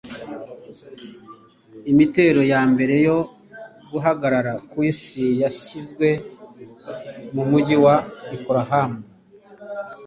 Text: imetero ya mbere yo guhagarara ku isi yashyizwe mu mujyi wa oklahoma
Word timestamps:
imetero 1.91 2.41
ya 2.51 2.61
mbere 2.71 2.95
yo 3.07 3.17
guhagarara 3.91 4.53
ku 4.69 4.77
isi 4.91 5.25
yashyizwe 5.41 6.07
mu 7.35 7.43
mujyi 7.49 7.77
wa 7.85 7.95
oklahoma 8.35 8.99